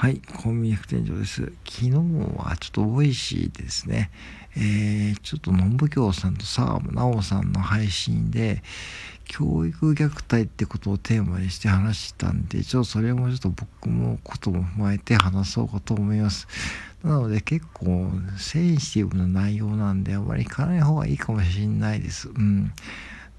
[0.00, 1.52] はい、コンビニ副店長です。
[1.68, 4.12] 昨日はちょっと Voicy ですね、
[4.56, 8.62] えー、ちょっとのんぶきょうさんとさあ、なおさんの配信で、
[9.24, 16.46] 教育虐待ってことをテーマにして話したんで、ちょっとそれもちょっと僕もことも踏まえて話そうかと思います。
[17.02, 18.08] なので結構
[18.38, 22.28] センシティブな内容なんで、あまり行かない方がいいかもしれないです。
[22.28, 22.72] うん。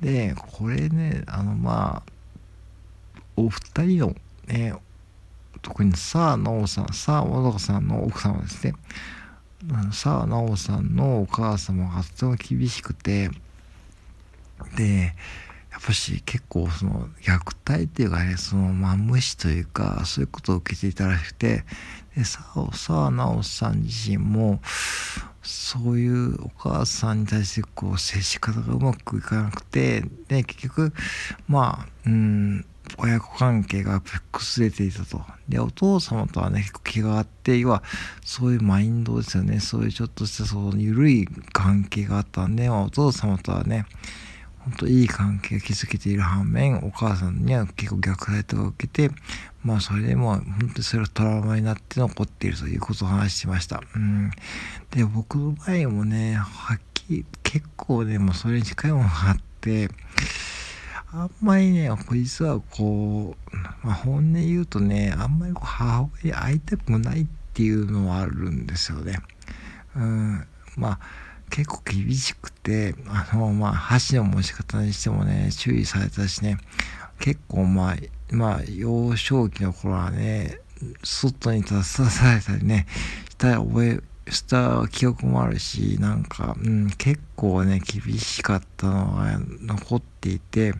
[0.00, 2.12] で、これね、あのまあ、
[3.36, 4.16] お二人の
[4.46, 4.72] ね、
[5.66, 8.74] 特にさあ直さん、さあ小高さんの奥様ですね。
[9.92, 13.30] さあ直さんのお母様がとても厳しくて、
[14.76, 15.12] で、
[15.72, 21.64] やっぱし結構その虐待っていうかね、そのまあ無視というか、そういうことを受けていたらしくて、
[22.16, 24.60] で、さあ、さあ直さん自身も、
[25.42, 30.92] そういうお母さんに対してこう接し方がうまくいかなくて、で、結局、
[31.48, 32.64] まあ、うん、
[32.98, 35.22] 親子関係が崩れていたと。
[35.48, 37.82] で、お父様とはね、結構気があって、要は、
[38.24, 39.60] そういうマインドですよね。
[39.60, 43.86] そういうちょっとした、その、緩い関係があったんで、まあ、お父様とはね、
[44.66, 49.14] 本当いい関係が築けている反面、お母さんには結構虐待とか受けて、
[49.62, 53.80] まあそれでも本当にそれがトラウマになって残っているということを話してました。
[53.94, 54.30] うん。
[54.90, 59.88] で、僕の場合もね、はっきり、結構ね、もうそれに近いものがあって、
[61.12, 69.18] あんまりね、実はこう、まあ、本音言うとね、あんまりこう母親に会いたくないっていうのはあるんですよね。
[69.94, 70.46] うん、
[70.76, 71.00] まあ、
[71.50, 76.58] 結構厳しくて、あの、まあ、箸の持ち方にしてもね、注意されたしね、
[77.18, 77.96] 結構まあ、
[78.30, 80.60] まあ、幼少期の頃はね、
[81.02, 82.86] 外に立たされたりね、
[83.30, 90.74] した覚え、した記憶もあるし、なんか、うん、結構ね、厳しかったのが残っていて、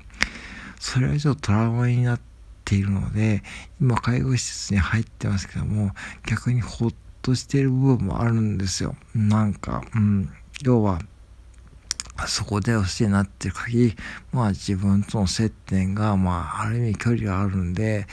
[0.79, 2.21] それはちょっとトラウマになっ
[2.65, 3.43] ているので、
[3.81, 5.93] 今介護施設に入ってますけども、
[6.29, 8.97] 逆にほっとしている部分もあるんですよ。
[9.15, 10.31] なんか、うん、
[10.63, 11.01] 要は、
[12.27, 13.97] そこでお世話になってる限り、
[14.33, 18.07] まあ自分との接点が、まあある意味距離があるんで、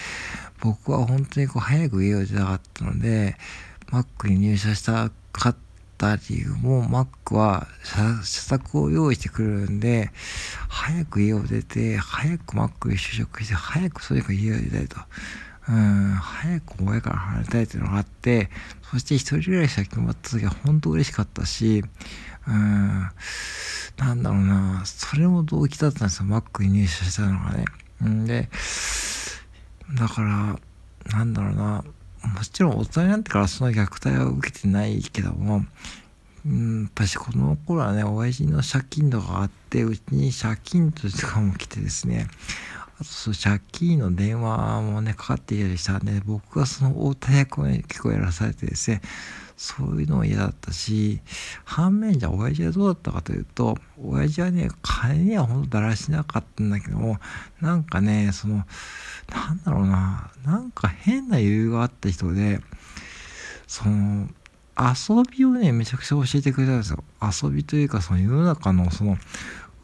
[0.62, 3.38] 僕は本当にこう早く家を出たかったので、
[3.91, 5.56] マックに入社したかっ
[6.03, 7.68] た理由も、Mac は
[8.24, 10.12] 施策を用意してくれるんで、
[10.68, 14.97] 早く家を出て、早く Mac に就職して、早くそれから家を出たいと。
[15.69, 18.50] うん、早く親から離れたいというのがあって、
[18.91, 21.86] そして一人暮らしが決まった時は本当嬉しかったし、
[22.47, 23.09] うん、
[23.97, 27.66] なんだろうな、それも動機だったんですよ、Mac に入社したのがね。
[28.06, 28.50] んで、
[29.97, 30.59] だから、
[31.18, 31.85] なんだろうな、
[32.23, 35.66] もちろん大人になってからその虐待は受けてないけども、
[36.45, 42.28] うん、やっぱしこの頃はね、親父の借金とかあって、うちに借金とかも来てですね、
[42.95, 49.01] あとその借金の電話もね、かかってきたりしたんで、僕はその大田役をね、結構やらされてですね、
[49.58, 51.22] そういうのも嫌だったし、
[51.64, 57.19] 反面じゃ親父はどうだったかというと、親父はね、金にはほんとだらしなかったんだけども、
[57.62, 58.66] なんかね、その、
[59.30, 62.62] なんだろうな、なんか変な余裕があった人で、
[63.68, 64.28] その、
[64.78, 67.03] 遊びをね、めちゃくちゃ教えてくれたんですよ。
[67.22, 69.18] 遊びというか、その世の中のその、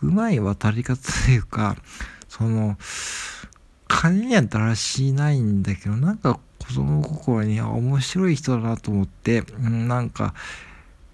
[0.01, 1.75] うまい渡り方というか、
[2.28, 2.78] その、
[3.89, 10.33] 金にはだらしないんだけど、なんか子供心に面白い人だなと思って、なんか、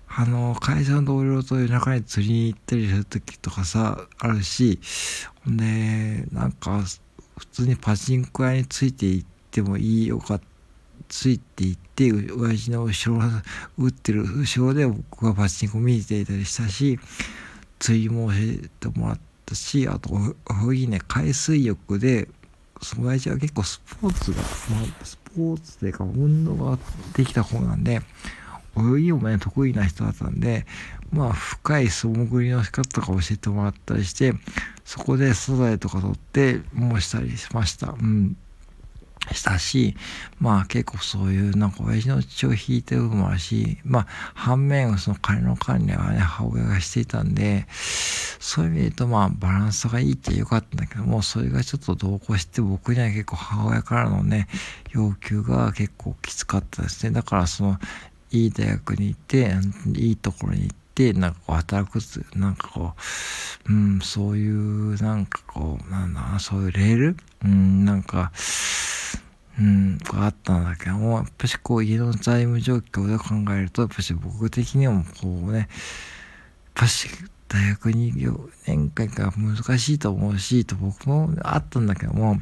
[0.07, 4.79] あの、会社の同僚と夜中に釣りに行ったりする時とかさ、あるし、
[5.45, 6.83] ほんで、なんか、
[7.37, 10.39] 普通にパチンコ屋について行ってもいいよか
[11.07, 13.21] ついて行って、親父の後ろ、
[13.77, 16.99] 打ってる後ろで僕がパチンコ見ていたりしたし、
[17.79, 20.17] 釣りも教えてもらったし、あと、
[20.71, 22.27] 泳ぎね、海水浴で、
[22.99, 24.43] 親父は結構スポーツが、ま
[25.01, 26.77] あスポーツというか運動が
[27.15, 28.01] できた方なんで、
[28.77, 30.65] 泳ぎもね、得意な人だったんで、
[31.11, 34.33] まあ、深い素潜りの仕方とか教えてもらったりして、
[34.83, 37.91] そこで素材とか取って、もうしたりしました。
[37.91, 38.37] うん。
[39.33, 39.95] したし、
[40.39, 47.65] まあ結構そういうなんか親父の血を引いてる部分もあるし、まあ反面その金の管理はね、母親がしていたんで、
[48.47, 54.47] そういう意味で言うとまあバランスがいいってよかったんだけども、それがちょっと同行して僕には結構母親からのね、
[54.91, 57.11] 要求が結構きつかったですね。
[57.11, 57.79] だからその、
[58.29, 59.55] いい大学に行って、
[59.95, 61.99] いいところに行って、なんかこう働く
[62.35, 62.93] なんかこ
[63.67, 67.17] う、うん、そういう、なんかこう、なんだそういうレール？
[67.43, 68.31] うん、なんか、
[69.59, 75.67] うん、があったんだけども、やっぱしこう家の財務状況で考えると、やっぱし僕的にもこうね、やっ
[76.75, 77.09] ぱし
[77.47, 82.39] 大学に4年間が難しいと思うし、と僕もあったんだけども、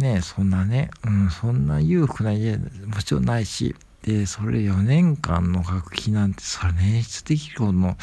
[0.00, 7.96] ねそんなね、うん、そんな裕福な家もちろんないし、で、それ4年間の学費なんて、それ捻出できるほどの、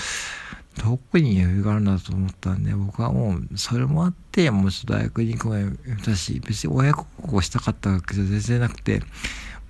[0.77, 5.65] どこに余裕があるんだと思ったんで、僕はもう、それもあって、もうちょっと大学に行く前
[6.05, 9.01] たし、別に親孝行したかったわけじゃ全然なくて、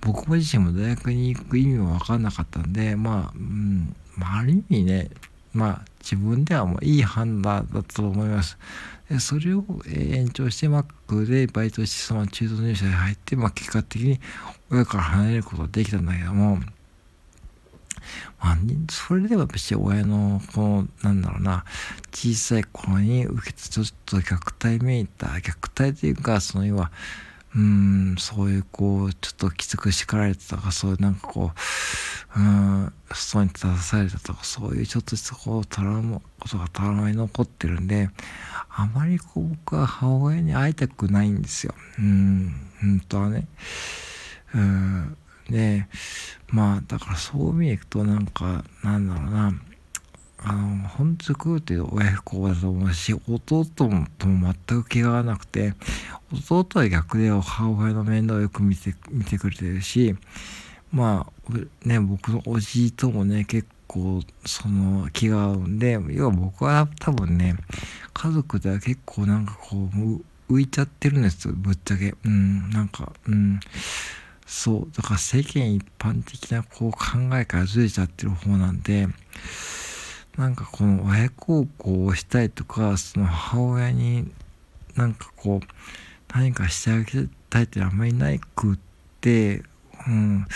[0.02, 5.10] 僕自身も大学に行く意味も分かんなかったんで、まあ、うん、まあ、ある意味ね、
[5.54, 8.56] まあ、自分ではもういい判断だと思います。
[9.10, 14.20] でそれを延長して Mac でバイトしてその中途入社に入って、まあ、結果的に
[14.70, 16.56] 親から離れることができたんだけども、
[18.40, 18.58] まあ、
[18.90, 21.64] それでは別に親の、この、なんだろうな、
[22.12, 26.90] 小さい頃に受けてちょっと虐待めいた、虐待というか、その要は、
[27.56, 31.52] うん、そういうこう、ちょっときつく叱られてたか、そういうなんかこ
[32.36, 38.10] う、うん、外に立たされたとか、そういうちょっとしたこう、トラウマ、ことがトラウマに残ってるんで、
[38.70, 41.74] あまりこう、僕は母親に会いたくないんですよ。
[41.98, 43.48] うん、本当はね。
[44.54, 45.16] うん、
[45.50, 45.86] で、
[46.48, 49.52] まあ、だからそういう意味でいくと、なんか、なんだろうな、
[50.40, 55.74] あの、本当にっていう親不孝だと思うし、弟もとも全く気が合わなくて、
[56.48, 60.14] 弟は逆で母親の面倒をよく見て、見てくれてるし、
[60.92, 67.56] まあ、ね、僕のおじいともね、結構、その気が合うんで、要は僕は多分ね、
[68.12, 69.88] 家族では結構なんかこ
[70.48, 72.14] う、浮いちゃってるんですよ、ぶっちゃけ。
[72.24, 73.60] うん、なんか、うん。
[74.46, 76.98] そう、だから世間一般的なこう考
[77.34, 79.06] えからずれちゃってる方なんで、
[80.38, 84.32] なんかこの親孝行をしたいとか、その母親に
[84.96, 85.66] なんかこう、
[86.32, 88.78] 何かしてあげたいってあんまりないくっ
[89.20, 89.62] て、
[90.08, 90.46] うん、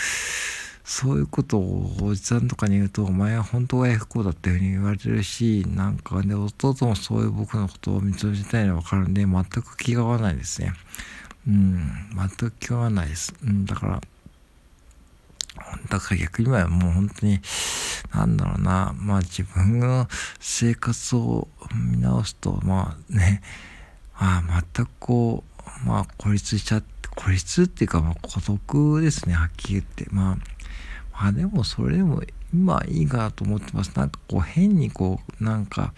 [0.83, 10.73] そういうことをおじさんとかに言うと、お前は本当は不幸だっていうふうに言われてるし、なんかね、弟もそういう僕のことを認めたいのはわかるんで、全く気が合わないですね。
[11.47, 13.33] うん、全く気が合わないです。
[13.43, 14.01] うん、だから、
[15.89, 17.39] だから逆にはもう本当に、
[18.13, 20.07] なんだろうな、まあ自分の
[20.39, 21.47] 生活を
[21.91, 23.43] 見直すと、まあね、
[24.19, 25.43] まあ全くこ
[25.85, 30.07] う、まあ孤立しちゃって、孤立っていうかまあ孤独ですね、はっきり言って。
[30.11, 30.35] まあ、
[31.13, 32.23] まあでもそれでも
[32.53, 33.91] 今いいかなと思ってます。
[33.95, 35.93] なんかこう変にこう、なんか、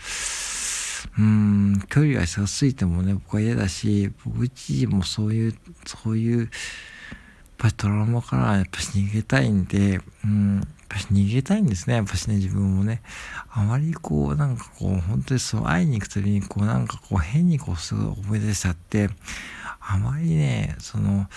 [1.18, 6.50] うーん、距離が近すぎてもね、僕は嫌だし、僕自身もそういう、そういう、やっ
[7.58, 13.02] ぱりトラウマからやっぱし逃げたいんで、うん、やっぱし逃げたいんですね、やっぱしね、自分もね。
[13.50, 19.10] あまりこう、なんかこう、本当にそう、会いに行くたびに、こう、なんかこう、変にこう、すぐ思い出しちゃって、
[19.88, 21.28] あまりね、その、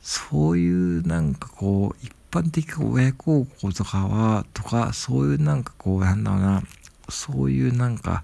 [0.00, 6.62] そういうなんかこう、一般的親孝行とかは、とか、そういうなんかこう、なんだろうな、
[7.08, 8.22] そういうなんか、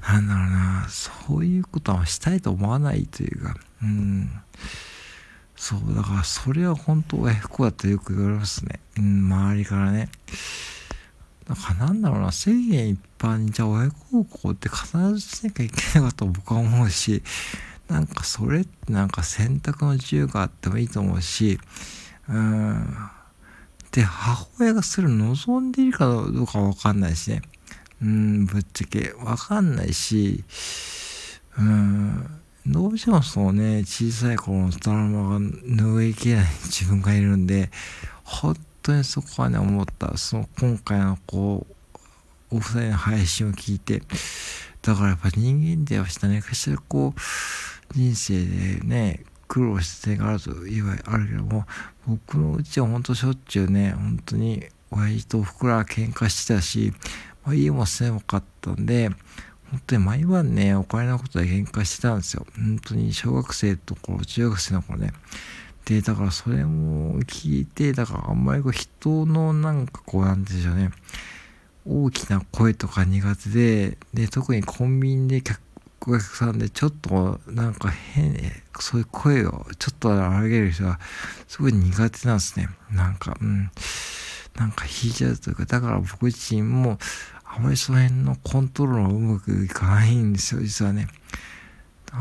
[0.00, 4.30] なんだろうな、そういうことはしたいと思わないというか、うん。
[5.56, 8.80] そう、だからそれは本当親不孝だってよく言われますね。
[8.98, 10.08] うん、周りからね。
[11.48, 17.22] だからなんだろうな、世間一般にじゃあ親孝行って必ずしなきゃいけないかと僕は思うし、
[17.92, 21.60] なんかそれってなんか選択の自由があってもいいと思うし、
[22.26, 22.96] うん。
[23.90, 27.42] で、母親がそれを望んでいるかどうかわかんないしね。
[28.00, 30.42] うん、ぶっちゃけわかんないし、
[31.58, 32.26] うん。
[32.66, 37.70] どうしてもそうね、小さい頃のトラウマが拭いきれない自分がいるんで、
[38.24, 40.16] 本当にそこはね、思った。
[40.16, 41.66] その今回のこ
[42.50, 44.02] う、お二人の配信を聞いて、
[44.80, 47.20] だからやっぱ人間ではしたね、かしらこう、
[47.92, 51.66] 人生でね、苦労した点があると言えばあるけども、
[52.06, 56.92] 僕のうちは本当しょっちゅうね、本当に親父とおふくらは喧嘩してたし、
[57.44, 59.10] まあ、家も狭かったんで、
[59.70, 62.46] 本当に毎晩ね、お金のことで喧嘩してたんですよ。
[62.56, 65.12] 本当に小学生ところ、中学生の頃ね。
[65.84, 70.90] で、だからそれも聞いて、だからあんまりこう人のなんかこうなんでしょうね、
[71.86, 75.60] 大きな声とか苦手で、で、特にコンビニで客
[76.10, 78.36] お客さんでちょっとなんか変、
[78.80, 80.98] そういう声をちょっと上げる人は
[81.48, 82.68] すごい苦手なんですね。
[82.90, 83.70] なんか、うん。
[84.56, 86.98] なんか引いちゃうというか、だから僕自身も
[87.44, 91.08] あまりその辺のコントロールがうまくいかないんですよ、実はね。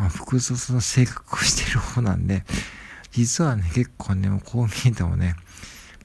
[0.10, 2.44] 複雑な性格をしてる方なんで、
[3.12, 5.36] 実はね、結構ね、こう見えてもね、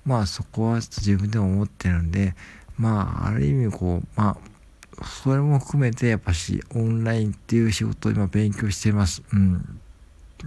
[0.04, 2.34] まあそこはちょっと自分でも思ってるんで、
[2.78, 4.36] まあある意味こう、まあ、
[5.04, 9.22] それも含めてやっぱしオンラインっていう仕事を今勉強しています。
[9.32, 9.80] うん。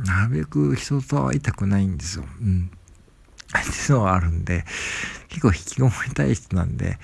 [0.05, 2.25] なるべく人と会いたくないんですよ。
[2.41, 2.71] うん。
[3.57, 4.65] っていうのがあるんで、
[5.29, 6.97] 結構引きこもりたい人なんで、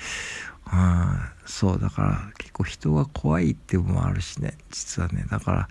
[0.65, 5.25] あそう、だから結構人が怖いっていうのもあるしね、実はね。
[5.29, 5.69] だから、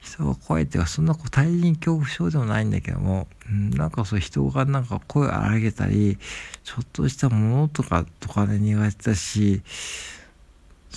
[0.00, 6.18] 人が怖いっていうかそんなこう対人恐怖症でもないんだけども、うん、なんかそう人がなんか声を荒げたり
[6.64, 9.62] ちょっとしたものとかとかね苦手だし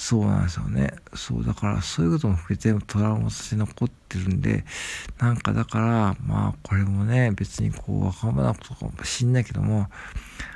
[0.02, 0.96] そうなんですよね。
[1.14, 4.66] そうだからそういうことも含めてトラウマとして残ってるんで
[5.20, 9.90] なんかだからまあこれもね別にこう若者なことかもしんないけども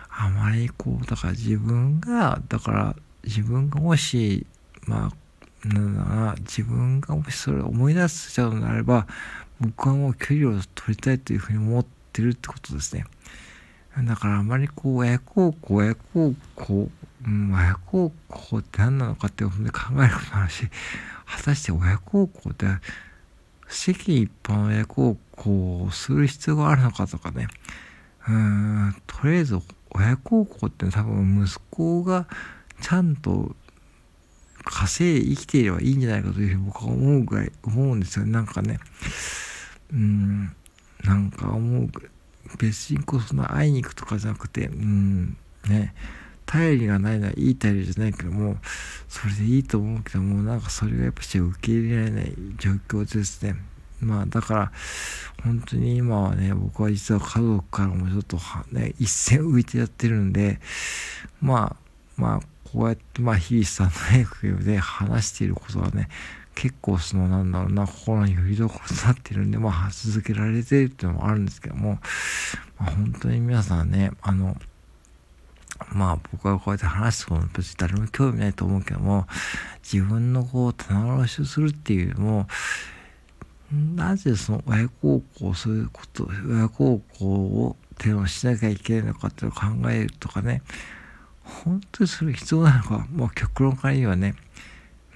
[0.10, 4.48] あまりこうだから自分がだから自分がもし
[4.88, 9.06] まあなんだろうな自分がもしそれを思い出しちゃうのであれば
[9.60, 13.06] 僕はもう距離を取りたいというふうに思ってるってことですね。
[14.04, 16.92] だからあまりこう親孝行親孝行
[17.26, 20.08] うん、親孝行って何なのかって考えることもあ
[20.46, 20.68] るし
[21.26, 22.68] 果たして親孝行って
[23.68, 27.48] 世間一般親孝行をする必要があるのかとかね。
[28.28, 29.60] うんとりあえず
[29.92, 32.28] 親孝行って多分息子が
[32.82, 33.56] ちゃんと
[34.64, 38.32] 稼い生きていればいいんじゃないかというふうに僕は思うぐらい思うんですよね。
[38.32, 38.80] なんかね。
[39.94, 40.56] うん
[41.04, 41.88] なんか思う
[42.60, 45.38] 別にこその会いに行くとかじゃなくてうん
[45.68, 45.94] ね。
[46.46, 48.58] 頼りがないのはいい頼りじゃないけども
[49.10, 53.56] それでいいと思うけどもなんかそれがやっぱし受け入れられない状況ですね。
[54.00, 54.72] まあだから
[55.44, 58.38] 本当に今はね僕は実は家族からもちょっと
[58.72, 60.60] ね一線浮いてやってるんで
[61.42, 61.76] ま
[62.18, 62.40] あまあ
[62.72, 63.94] こうやってまあ日々さんの
[64.28, 66.10] 影響で話していることはね
[66.56, 72.00] 結構そのなんだろうな心によりどころになってるんでまあ続けられてるっていうのもあるんですけども、
[72.80, 74.56] まあ、本当に皆さんねあの
[75.92, 79.28] まあ僕はこうやって話すこと別に誰も興味ないと思うけども
[79.84, 82.48] 自分のこう棚卸しをするっていうよりも
[83.96, 90.62] なぜその親孝行すること親孝行を手をしなきゃいけないのかっていうのを考えるとかね
[91.44, 94.36] 本当にそれ必要なのかもう極論から言えばね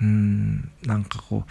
[0.02, 1.44] うんなんかこ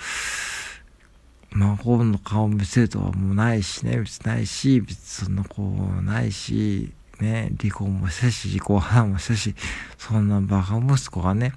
[1.53, 9.55] う孫の顔を見せるとはもうないしね別にないし別にそんなこうないしね、離婚もしたし、自己破もしたし、
[9.97, 11.53] そんなバカ息子がね、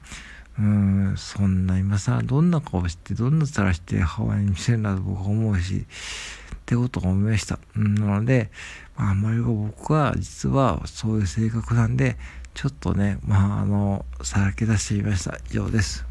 [0.58, 7.60] うん、そんな今さ、どんな顔して、どんな面して母親に見せるんだと僕は思うし、ってことが思いました。
[7.76, 8.50] なので、
[8.98, 12.18] まあ、あんまり僕は実はそういう性格なんで、
[12.54, 15.38] ちょっとね、まあ、あの、さらけ出してみました。
[15.52, 16.11] 以上です。